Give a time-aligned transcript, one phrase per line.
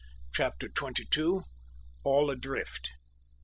[0.33, 1.43] '"CHAPTER TWENTY TWO.
[2.03, 2.89] ALL ADRIFT.